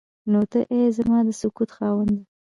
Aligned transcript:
نو 0.31 0.39
ته 0.51 0.59
ای 0.71 0.81
زما 0.97 1.19
د 1.27 1.29
سکوت 1.39 1.69
خاونده. 1.77 2.17